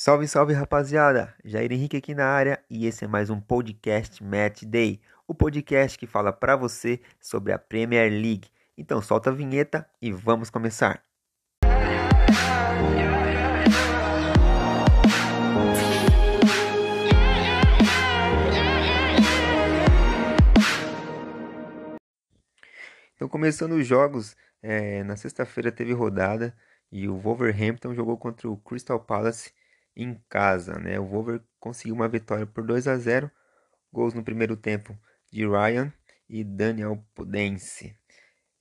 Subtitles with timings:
[0.00, 1.34] Salve, salve rapaziada!
[1.44, 5.98] Jair Henrique aqui na área e esse é mais um podcast Match Day, o podcast
[5.98, 8.48] que fala para você sobre a Premier League.
[8.76, 11.02] Então solta a vinheta e vamos começar.
[23.16, 26.56] Então começando os jogos, é, na sexta-feira teve rodada
[26.92, 29.57] e o Wolverhampton jogou contra o Crystal Palace
[29.98, 30.98] em casa, né?
[30.98, 33.30] O Wolver conseguiu uma vitória por 2 a 0,
[33.92, 34.96] gols no primeiro tempo
[35.30, 35.92] de Ryan
[36.28, 37.96] e Daniel Pudense.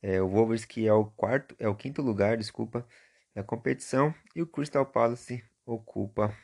[0.01, 2.85] É, o Wolves que é o quarto, é o quinto lugar, desculpa,
[3.35, 6.35] da competição e o Crystal Palace ocupa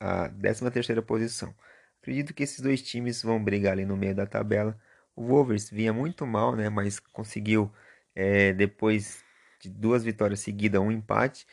[0.00, 1.54] a 13 terceira posição.
[2.00, 4.76] Acredito que esses dois times vão brigar ali no meio da tabela.
[5.14, 7.72] O Wolves vinha muito mal, né, mas conseguiu
[8.14, 9.22] é, depois
[9.60, 11.46] de duas vitórias seguidas um empate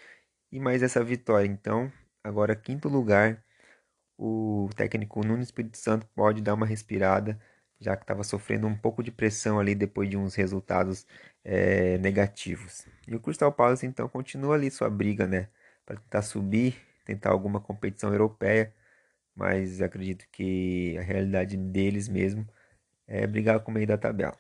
[0.52, 1.46] e mais essa vitória.
[1.46, 1.92] Então
[2.24, 3.44] Agora, quinto lugar,
[4.18, 7.40] o técnico Nuno Espírito Santo pode dar uma respirada,
[7.80, 11.06] já que estava sofrendo um pouco de pressão ali depois de uns resultados
[11.44, 12.88] é, negativos.
[13.08, 15.50] E o Crystal Palace então continua ali sua briga, né,
[15.86, 18.74] para tentar subir, tentar alguma competição europeia,
[19.36, 22.48] mas acredito que a realidade deles mesmo
[23.08, 24.38] é brigar com o meio da tabela.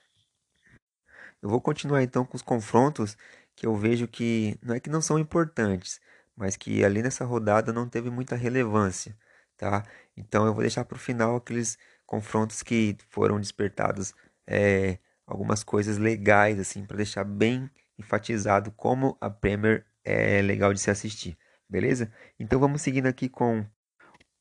[1.41, 3.17] Eu vou continuar então com os confrontos
[3.55, 6.01] que eu vejo que não é que não são importantes,
[6.37, 9.17] mas que ali nessa rodada não teve muita relevância,
[9.57, 9.83] tá?
[10.15, 14.13] Então eu vou deixar para o final aqueles confrontos que foram despertados
[14.45, 20.79] é, algumas coisas legais assim para deixar bem enfatizado como a Premier é legal de
[20.79, 22.11] se assistir, beleza?
[22.39, 23.65] Então vamos seguindo aqui com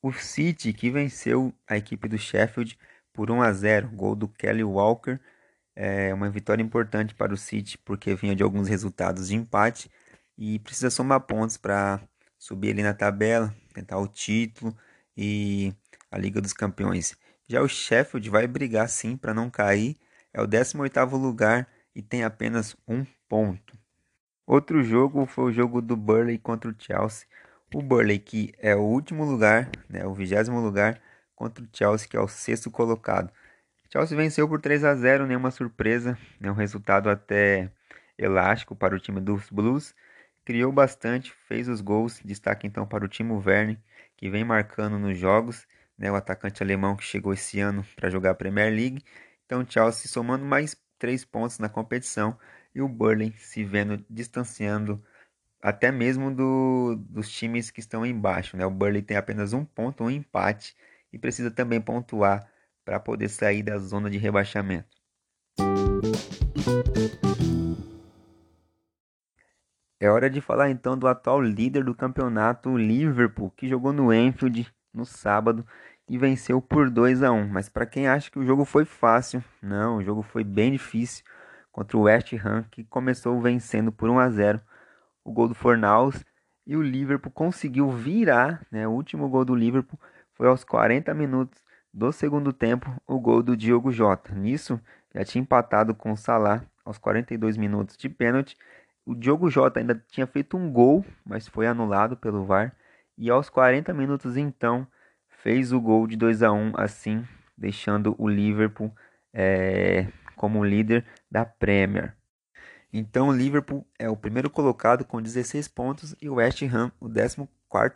[0.02, 2.78] o City que venceu a equipe do Sheffield
[3.12, 5.19] por 1 a 0, gol do Kelly Walker.
[5.74, 9.91] É uma vitória importante para o City porque vinha de alguns resultados de empate
[10.39, 12.01] e precisa somar pontos para
[12.39, 14.77] subir ali na tabela, tentar o título
[15.17, 15.73] e
[16.11, 17.17] a Liga dos Campeões.
[17.48, 19.97] Já o Sheffield vai brigar sim para não cair,
[20.33, 23.77] é o 18º lugar e tem apenas um ponto.
[24.47, 27.27] Outro jogo foi o jogo do Burley contra o Chelsea.
[27.74, 31.01] O Burley que é o último lugar, né, o vigésimo lugar,
[31.35, 33.33] contra o Chelsea que é o sexto colocado.
[33.91, 37.70] Chelsea venceu por 3 a 0, nenhuma surpresa, é um resultado até
[38.18, 39.95] elástico para o time dos Blues
[40.46, 42.20] Criou bastante, fez os gols.
[42.24, 43.80] Destaque então para o Timo Werner,
[44.17, 45.67] que vem marcando nos jogos.
[45.98, 49.02] Né, o atacante alemão que chegou esse ano para jogar a Premier League.
[49.45, 52.39] Então Chelsea somando mais três pontos na competição
[52.73, 55.02] e o Burnley se vendo distanciando
[55.61, 58.56] até mesmo do, dos times que estão embaixo.
[58.56, 58.64] Né?
[58.64, 60.77] O Burnley tem apenas um ponto, um empate
[61.12, 62.48] e precisa também pontuar
[62.85, 64.95] para poder sair da zona de rebaixamento.
[69.98, 74.11] É hora de falar então do atual líder do campeonato, o Liverpool, que jogou no
[74.11, 75.67] Anfield no sábado
[76.07, 77.48] e venceu por 2 a 1.
[77.48, 81.24] Mas para quem acha que o jogo foi fácil, não, o jogo foi bem difícil
[81.73, 84.61] contra o West Ham, que começou vencendo por 1 a 0.
[85.24, 86.23] O gol do Fornals
[86.67, 88.86] e o Liverpool conseguiu virar, né?
[88.86, 89.98] O último gol do Liverpool
[90.35, 94.35] foi aos 40 minutos do segundo tempo, o gol do Diogo Jota.
[94.35, 94.79] Nisso,
[95.14, 98.56] já tinha empatado com o Salah aos 42 minutos de pênalti
[99.06, 102.74] o Diogo Jota ainda tinha feito um gol, mas foi anulado pelo VAR.
[103.17, 104.86] E aos 40 minutos então
[105.42, 107.24] fez o gol de 2 a 1 assim,
[107.56, 108.92] deixando o Liverpool
[109.33, 112.14] é, como líder da Premier.
[112.92, 117.08] Então o Liverpool é o primeiro colocado com 16 pontos e o West Ham o
[117.08, 117.46] 14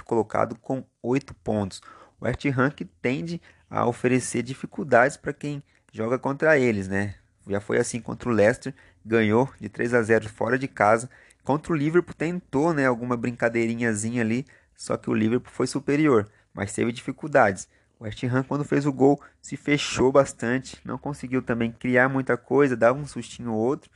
[0.05, 1.83] colocado com 8 pontos.
[2.21, 7.17] O West Ham que tende a oferecer dificuldades para quem joga contra eles, né?
[7.49, 8.75] Já foi assim contra o Leicester,
[9.05, 11.09] ganhou de 3 a 0 fora de casa.
[11.43, 14.47] Contra o Liverpool tentou, né, alguma brincadeirinhazinha ali,
[14.77, 17.69] só que o Liverpool foi superior, mas teve dificuldades.
[17.99, 22.37] O West Ham quando fez o gol se fechou bastante, não conseguiu também criar muita
[22.37, 23.91] coisa, dava um sustinho ou outro,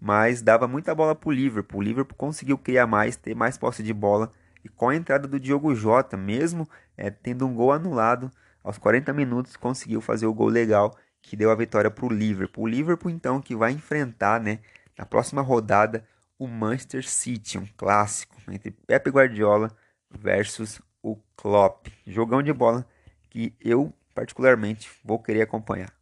[0.00, 1.80] mas dava muita bola para o Liverpool.
[1.80, 4.32] O Liverpool conseguiu criar mais, ter mais posse de bola
[4.64, 8.30] e com a entrada do Diogo Jota, mesmo é, tendo um gol anulado
[8.64, 12.64] aos 40 minutos, conseguiu fazer o gol legal que deu a vitória para o Liverpool.
[12.64, 14.60] O Liverpool, então, que vai enfrentar né,
[14.96, 16.06] na próxima rodada
[16.38, 19.76] o Manchester City, um clássico entre Pep Guardiola
[20.08, 21.88] versus o Klopp.
[22.06, 22.86] Jogão de bola
[23.28, 25.92] que eu, particularmente, vou querer acompanhar.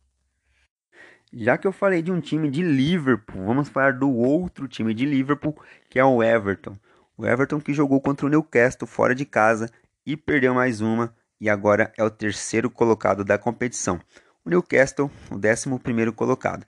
[1.33, 5.07] Já que eu falei de um time de Liverpool, vamos falar do outro time de
[5.07, 6.77] Liverpool, que é o Everton.
[7.17, 9.71] O Everton que jogou contra o Newcastle fora de casa
[10.05, 13.99] e perdeu mais uma, e agora é o terceiro colocado da competição
[14.45, 16.67] o Newcastle, o 11 colocado.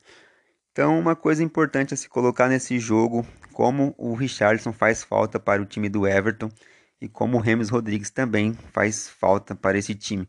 [0.72, 5.62] Então, uma coisa importante a se colocar nesse jogo, como o Richardson faz falta para
[5.62, 6.50] o time do Everton,
[7.00, 10.28] e como o Remes Rodrigues também faz falta para esse time.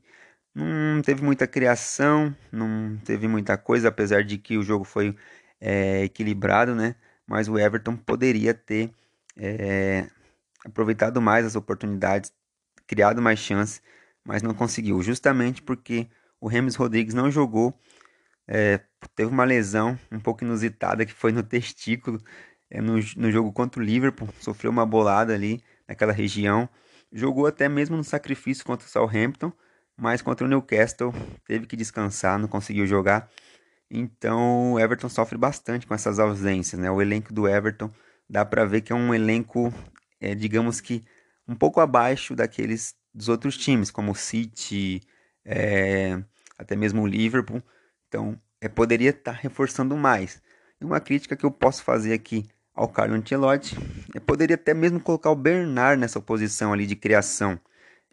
[0.53, 5.15] Não teve muita criação, não teve muita coisa, apesar de que o jogo foi
[5.61, 6.95] é, equilibrado, né?
[7.27, 8.91] Mas o Everton poderia ter
[9.35, 10.07] é,
[10.65, 12.33] aproveitado mais as oportunidades,
[12.87, 13.81] criado mais chances,
[14.25, 16.07] mas não conseguiu, justamente porque
[16.39, 17.73] o Remes Rodrigues não jogou,
[18.47, 18.79] é,
[19.15, 22.21] teve uma lesão um pouco inusitada que foi no testículo
[22.69, 26.69] é, no, no jogo contra o Liverpool, sofreu uma bolada ali naquela região,
[27.11, 29.51] jogou até mesmo no sacrifício contra o Southampton,
[29.95, 31.13] mas contra o Newcastle
[31.45, 33.29] teve que descansar, não conseguiu jogar.
[33.89, 36.91] Então o Everton sofre bastante com essas ausências, né?
[36.91, 37.91] O elenco do Everton
[38.29, 39.73] dá para ver que é um elenco,
[40.19, 41.05] é, digamos que
[41.47, 45.01] um pouco abaixo daqueles dos outros times, como o City,
[45.47, 46.21] é,
[46.57, 47.63] até mesmo o Liverpool.
[48.07, 50.41] Então é, poderia estar tá reforçando mais.
[50.79, 52.45] E uma crítica que eu posso fazer aqui
[52.75, 53.75] ao Carlo Ancelotti,
[54.13, 57.59] é, poderia até mesmo colocar o Bernard nessa posição ali de criação,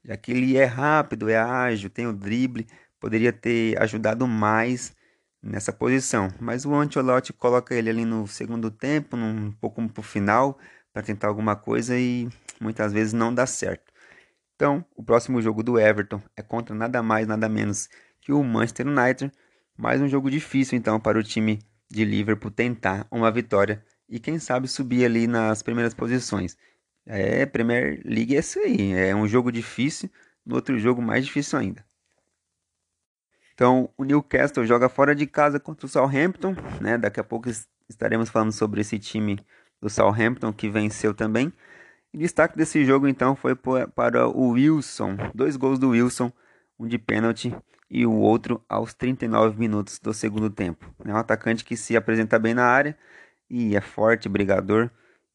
[0.03, 2.67] já que ele é rápido, é ágil, tem o drible,
[2.99, 4.95] poderia ter ajudado mais
[5.43, 6.29] nessa posição.
[6.41, 10.59] Mas o Ancelotti coloca ele ali no segundo tempo, um pouco pro final,
[10.93, 12.29] para tentar alguma coisa e
[12.61, 13.93] muitas vezes não dá certo.
[14.55, 17.89] Então, o próximo jogo do Everton é contra nada mais, nada menos
[18.21, 19.33] que o Manchester United.
[19.77, 21.59] Mais um jogo difícil então para o time
[21.91, 26.57] de Liverpool tentar uma vitória e quem sabe subir ali nas primeiras posições.
[27.05, 30.09] É, Premier League é isso aí, é um jogo difícil,
[30.47, 31.85] no outro jogo mais difícil ainda.
[33.55, 36.99] Então, o Newcastle joga fora de casa contra o Southampton, né?
[36.99, 37.49] Daqui a pouco
[37.89, 39.39] estaremos falando sobre esse time
[39.81, 41.53] do Southampton que venceu também.
[42.15, 46.31] E destaque desse jogo então foi para o Wilson, dois gols do Wilson,
[46.79, 47.53] um de pênalti
[47.91, 50.89] e o outro aos 39 minutos do segundo tempo.
[51.05, 52.97] É um atacante que se apresenta bem na área
[53.51, 54.89] e é forte, brigador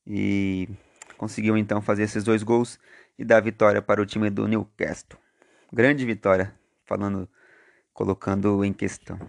[0.07, 0.69] e
[1.17, 2.79] conseguiu então fazer esses dois gols
[3.17, 5.19] e dar vitória para o time do Newcastle.
[5.73, 6.55] Grande vitória,
[6.85, 7.27] falando
[7.93, 9.19] colocando em questão.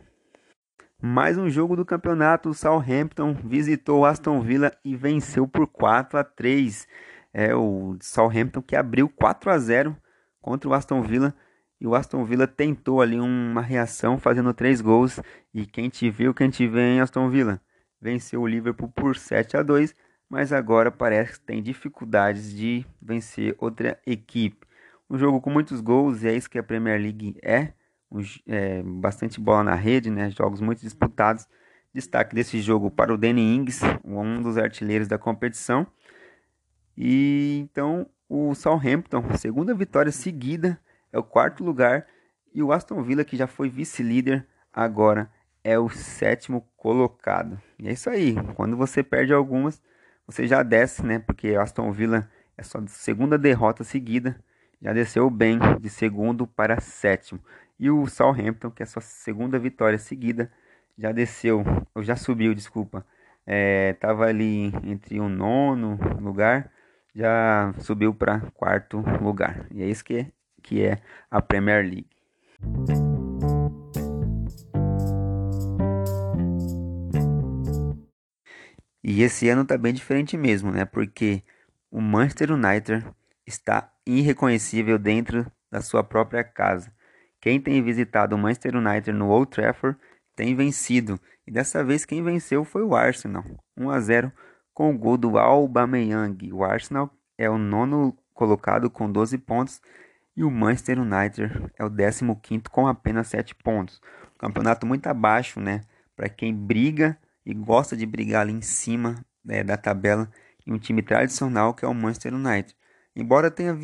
[1.03, 6.23] Mais um jogo do campeonato, o Southampton visitou Aston Villa e venceu por 4 a
[6.23, 6.87] 3.
[7.33, 9.97] É o Southampton que abriu 4 a 0
[10.41, 11.35] contra o Aston Villa
[11.81, 15.21] e o Aston Villa tentou ali uma reação fazendo três gols
[15.55, 17.61] e quem te viu, quem te vê em Aston Villa.
[18.01, 19.95] Venceu o Liverpool por 7 a 2,
[20.29, 24.67] mas agora parece que tem dificuldades de vencer outra equipe.
[25.09, 27.73] Um jogo com muitos gols, e é isso que a Premier League é
[28.47, 30.31] é, bastante bola na rede, né?
[30.31, 31.47] Jogos muito disputados.
[31.93, 35.87] Destaque desse jogo para o Danny Ings, um dos artilheiros da competição.
[37.03, 40.79] E então o Southampton, segunda vitória seguida,
[41.11, 42.07] é o quarto lugar.
[42.53, 45.31] E o Aston Villa, que já foi vice-líder, agora
[45.65, 47.59] é o sétimo colocado.
[47.79, 48.35] E é isso aí.
[48.55, 49.81] Quando você perde algumas,
[50.27, 51.19] você já desce, né?
[51.19, 54.39] Porque o Aston Villa é só segunda derrota seguida.
[54.83, 57.41] Já desceu bem de segundo para sétimo.
[57.79, 60.53] E o Southampton, que é sua segunda vitória seguida,
[60.99, 61.65] já desceu,
[61.95, 63.07] ou já subiu, desculpa.
[63.47, 63.97] É,
[64.29, 66.71] ali entre o nono lugar,
[67.15, 69.67] já subiu para quarto lugar.
[69.71, 70.27] E é isso que
[70.63, 72.09] que é a Premier League.
[79.03, 80.85] E esse ano tá bem diferente mesmo, né?
[80.85, 81.43] Porque
[81.91, 83.05] o Manchester United
[83.47, 86.93] está irreconhecível dentro da sua própria casa.
[87.41, 89.99] Quem tem visitado o Manchester United no Old Trafford
[90.37, 93.45] tem vencido, e dessa vez quem venceu foi o Arsenal,
[93.77, 94.33] 1 a 0
[94.81, 96.51] com o gol do Aubameyang.
[96.55, 99.79] O Arsenal é o nono colocado com 12 pontos
[100.35, 104.01] e o Manchester United é o 15 com apenas 7 pontos.
[104.39, 105.83] campeonato muito abaixo, né?
[106.17, 110.31] Para quem briga e gosta de brigar ali em cima né, da tabela
[110.67, 112.75] e um time tradicional que é o Manchester United.
[113.15, 113.79] Embora tenha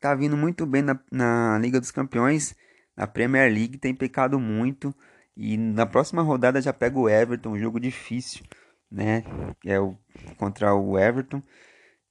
[0.00, 2.56] tá vindo muito bem na, na Liga dos Campeões,
[2.96, 4.94] a Premier League tem pecado muito
[5.36, 8.46] e na próxima rodada já pega o Everton, um jogo difícil,
[8.90, 9.24] né?
[9.64, 9.96] É o
[10.36, 11.42] contra o Everton.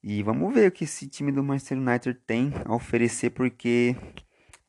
[0.02, 3.96] E vamos ver o que esse time do Manchester United tem a oferecer porque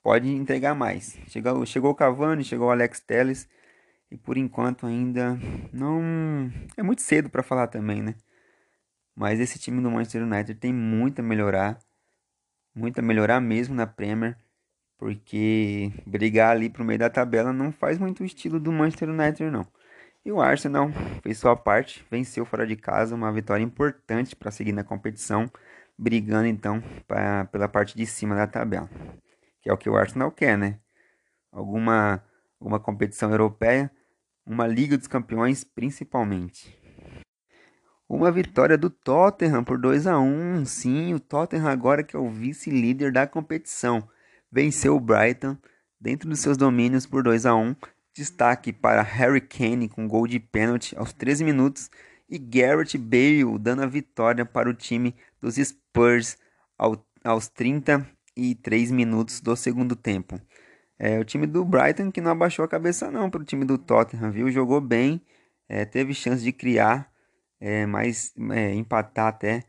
[0.01, 1.17] pode entregar mais.
[1.27, 3.47] Chegou, chegou o Cavani, chegou o Alex Telles
[4.11, 5.37] e por enquanto ainda
[5.71, 8.15] não é muito cedo para falar também, né?
[9.15, 11.79] Mas esse time do Manchester United tem muito a melhorar,
[12.73, 14.37] muito a melhorar mesmo na Premier
[14.99, 19.49] porque brigar ali pro meio da tabela não faz muito o estilo do Manchester United,
[19.49, 19.65] não.
[20.25, 20.91] E o Arsenal
[21.23, 25.49] fez sua parte, venceu fora de casa, uma vitória importante para seguir na competição,
[25.97, 28.89] brigando então pra, pela parte de cima da tabela,
[29.61, 30.79] que é o que o Arsenal quer, né?
[31.51, 32.23] Alguma,
[32.59, 33.89] alguma competição europeia,
[34.45, 36.77] uma Liga dos Campeões principalmente.
[38.07, 40.65] uma vitória do Tottenham por 2 a 1.
[40.65, 44.07] Sim, o Tottenham agora que é o vice-líder da competição.
[44.51, 45.55] Venceu o Brighton
[45.99, 47.75] dentro dos seus domínios por 2 a 1.
[48.13, 51.89] Destaque para Harry Kane com gol de pênalti aos 13 minutos
[52.29, 56.37] e Garrett Bale dando a vitória para o time dos Spurs
[57.23, 60.39] aos 33 minutos do segundo tempo.
[60.97, 63.77] É, o time do Brighton que não abaixou a cabeça não para o time do
[63.77, 64.51] Tottenham, viu?
[64.51, 65.21] Jogou bem,
[65.67, 67.11] é, teve chance de criar,
[67.59, 69.63] é, mas é, empatar até,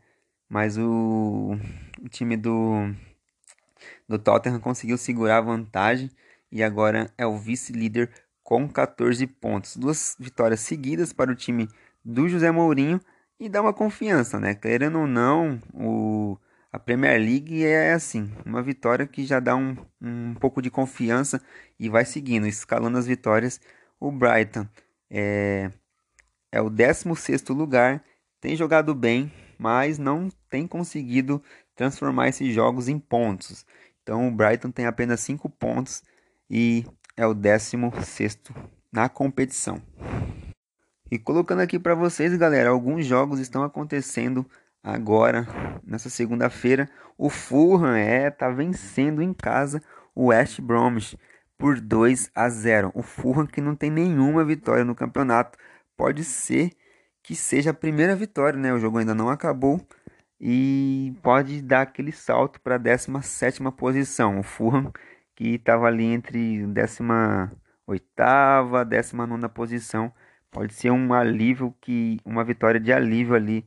[0.49, 1.57] mas o,
[2.01, 2.93] o time do,
[4.07, 6.11] do Tottenham conseguiu segurar a vantagem
[6.51, 8.11] e agora é o vice-líder
[8.51, 9.77] com 14 pontos.
[9.77, 11.69] Duas vitórias seguidas para o time
[12.03, 12.99] do José Mourinho
[13.39, 14.53] e dá uma confiança, né?
[14.53, 16.37] Querendo ou não, o
[16.69, 21.41] a Premier League é assim, uma vitória que já dá um, um pouco de confiança
[21.79, 23.61] e vai seguindo, escalando as vitórias.
[23.97, 24.67] O Brighton
[25.09, 25.71] é,
[26.51, 28.03] é o 16 lugar,
[28.41, 31.41] tem jogado bem, mas não tem conseguido
[31.73, 33.65] transformar esses jogos em pontos.
[34.03, 36.03] Então o Brighton tem apenas 5 pontos
[36.49, 36.85] e
[37.21, 38.41] é o 16
[38.91, 39.79] na competição.
[41.11, 44.43] E colocando aqui para vocês, galera, alguns jogos estão acontecendo
[44.81, 45.47] agora,
[45.85, 49.83] nessa segunda-feira, o Fulham é tá vencendo em casa
[50.15, 51.15] o West Bromwich
[51.59, 52.91] por 2 a 0.
[52.95, 55.59] O Fulham que não tem nenhuma vitória no campeonato,
[55.95, 56.71] pode ser
[57.21, 58.73] que seja a primeira vitória, né?
[58.73, 59.79] O jogo ainda não acabou
[60.39, 64.39] e pode dar aquele salto para a 17ª posição.
[64.39, 64.91] O Fulham
[65.41, 67.49] que estava ali entre 18ª,
[67.87, 70.13] 19ª posição,
[70.51, 73.65] pode ser um alívio que uma vitória de alívio ali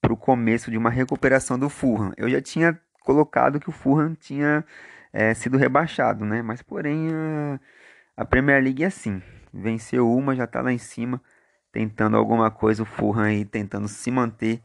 [0.00, 2.12] para o começo de uma recuperação do Fulham.
[2.16, 4.64] Eu já tinha colocado que o Fulham tinha
[5.12, 6.40] é, sido rebaixado, né?
[6.40, 7.60] Mas porém a,
[8.18, 9.20] a, Premier League é assim,
[9.52, 11.20] venceu uma, já está lá em cima,
[11.72, 14.62] tentando alguma coisa o Fulham aí tentando se manter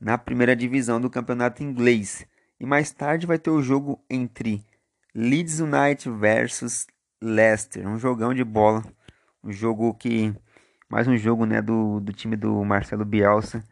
[0.00, 2.26] na primeira divisão do campeonato inglês.
[2.58, 4.66] E mais tarde vai ter o jogo entre
[5.14, 6.86] Leeds United versus
[7.20, 8.84] Leicester, um jogão de bola,
[9.42, 10.34] um jogo que
[10.88, 13.64] mais um jogo né do, do time do Marcelo Bielsa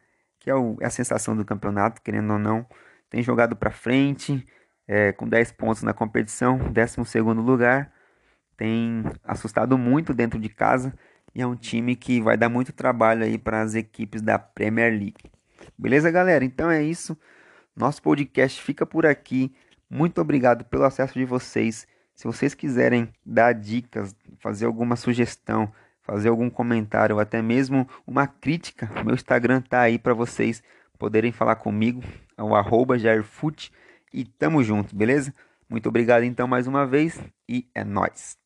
[0.46, 2.64] que é, o, é a sensação do campeonato, querendo ou não,
[3.10, 4.46] tem jogado para frente,
[4.86, 7.92] é, com 10 pontos na competição, 12 lugar,
[8.56, 10.94] tem assustado muito dentro de casa
[11.34, 14.92] e é um time que vai dar muito trabalho aí para as equipes da Premier
[14.92, 15.24] League.
[15.76, 16.44] Beleza, galera?
[16.44, 17.18] Então é isso.
[17.74, 19.52] Nosso podcast fica por aqui.
[19.88, 21.86] Muito obrigado pelo acesso de vocês.
[22.14, 28.26] Se vocês quiserem dar dicas, fazer alguma sugestão, fazer algum comentário ou até mesmo uma
[28.26, 30.62] crítica, meu Instagram tá aí para vocês
[30.98, 32.02] poderem falar comigo,
[32.36, 33.70] é o arroba Jairfute,
[34.12, 35.34] e tamo junto, beleza?
[35.68, 38.38] Muito obrigado então mais uma vez e é nóis!